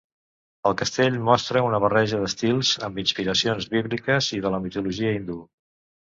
[0.67, 5.37] El castell mostra una barreja d'estils amb inspiracions bíbliques i de la mitologia hindú.